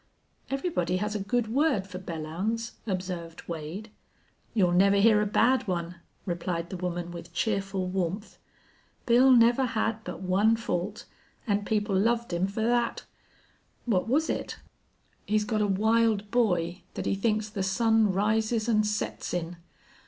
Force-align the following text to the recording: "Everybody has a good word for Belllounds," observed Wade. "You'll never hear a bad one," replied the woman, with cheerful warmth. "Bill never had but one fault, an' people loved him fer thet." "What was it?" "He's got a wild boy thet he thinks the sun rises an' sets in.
"Everybody 0.49 0.97
has 0.97 1.13
a 1.13 1.19
good 1.19 1.53
word 1.53 1.85
for 1.85 1.99
Belllounds," 1.99 2.71
observed 2.87 3.47
Wade. 3.47 3.91
"You'll 4.55 4.71
never 4.71 4.95
hear 4.95 5.21
a 5.21 5.27
bad 5.27 5.67
one," 5.67 5.97
replied 6.25 6.71
the 6.71 6.77
woman, 6.77 7.11
with 7.11 7.33
cheerful 7.33 7.85
warmth. 7.87 8.39
"Bill 9.05 9.29
never 9.31 9.63
had 9.63 10.03
but 10.03 10.21
one 10.21 10.55
fault, 10.55 11.05
an' 11.45 11.65
people 11.65 11.95
loved 11.95 12.33
him 12.33 12.47
fer 12.47 12.63
thet." 12.67 13.05
"What 13.85 14.07
was 14.07 14.27
it?" 14.27 14.57
"He's 15.27 15.45
got 15.45 15.61
a 15.61 15.67
wild 15.67 16.31
boy 16.31 16.81
thet 16.95 17.05
he 17.05 17.13
thinks 17.13 17.49
the 17.49 17.61
sun 17.61 18.11
rises 18.11 18.67
an' 18.67 18.83
sets 18.83 19.35
in. 19.35 19.57